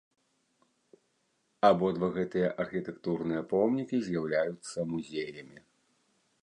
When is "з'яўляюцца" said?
4.09-4.77